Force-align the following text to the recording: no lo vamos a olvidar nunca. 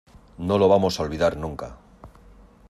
no 0.39 0.57
lo 0.57 0.67
vamos 0.67 0.99
a 0.99 1.03
olvidar 1.03 1.37
nunca. 1.37 1.77